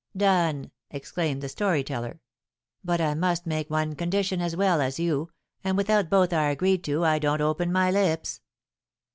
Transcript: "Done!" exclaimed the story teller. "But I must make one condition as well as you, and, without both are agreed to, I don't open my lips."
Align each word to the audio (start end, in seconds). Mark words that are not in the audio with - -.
"Done!" 0.17 0.71
exclaimed 0.89 1.43
the 1.43 1.47
story 1.47 1.83
teller. 1.83 2.21
"But 2.83 2.99
I 2.99 3.13
must 3.13 3.45
make 3.45 3.69
one 3.69 3.93
condition 3.93 4.41
as 4.41 4.55
well 4.55 4.81
as 4.81 4.97
you, 4.97 5.29
and, 5.63 5.77
without 5.77 6.09
both 6.09 6.33
are 6.33 6.49
agreed 6.49 6.83
to, 6.85 7.05
I 7.05 7.19
don't 7.19 7.39
open 7.39 7.71
my 7.71 7.91
lips." 7.91 8.41